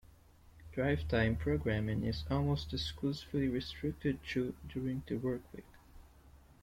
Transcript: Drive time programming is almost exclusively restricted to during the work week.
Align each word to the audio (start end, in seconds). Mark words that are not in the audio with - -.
Drive 0.71 1.07
time 1.09 1.35
programming 1.35 2.03
is 2.03 2.23
almost 2.27 2.73
exclusively 2.73 3.47
restricted 3.47 4.17
to 4.31 4.55
during 4.73 5.03
the 5.05 5.17
work 5.17 5.41
week. 5.53 5.63